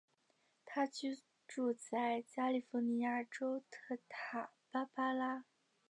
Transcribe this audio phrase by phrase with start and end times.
[0.65, 5.45] 他居住在加利福尼亚州圣塔芭芭拉。